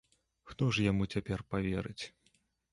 [0.51, 2.05] Хто ж яму цяпер паверыць?